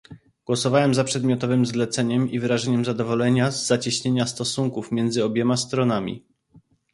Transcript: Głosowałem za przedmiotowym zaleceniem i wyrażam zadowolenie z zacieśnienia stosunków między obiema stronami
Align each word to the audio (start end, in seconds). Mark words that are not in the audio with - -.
Głosowałem 0.45 0.93
za 0.93 1.03
przedmiotowym 1.03 1.65
zaleceniem 1.65 2.31
i 2.31 2.39
wyrażam 2.39 2.85
zadowolenie 2.85 3.51
z 3.51 3.67
zacieśnienia 3.67 4.25
stosunków 4.27 4.91
między 4.91 5.23
obiema 5.23 5.57
stronami 5.57 6.23